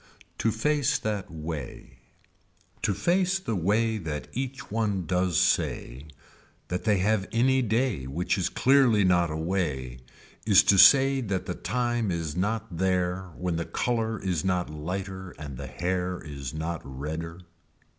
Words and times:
To 0.39 0.49
face 0.51 0.97
that 0.97 1.29
way. 1.29 1.99
To 2.81 2.95
face 2.95 3.37
the 3.37 3.55
way 3.55 3.99
that 3.99 4.29
each 4.33 4.71
one 4.71 5.05
does 5.05 5.39
say 5.39 6.07
that 6.69 6.85
they 6.85 6.97
have 6.97 7.27
any 7.31 7.61
day 7.61 8.07
which 8.07 8.35
is 8.35 8.49
clearly 8.49 9.03
not 9.03 9.29
away 9.29 9.99
is 10.43 10.63
to 10.63 10.79
say 10.79 11.21
that 11.21 11.45
the 11.45 11.53
time 11.53 12.09
is 12.09 12.35
not 12.35 12.77
there 12.77 13.29
when 13.37 13.57
the 13.57 13.65
color 13.65 14.19
is 14.19 14.43
not 14.43 14.71
lighter 14.71 15.35
and 15.37 15.55
the 15.55 15.67
hair 15.67 16.19
is 16.19 16.51
not 16.51 16.81
redder. 16.83 17.41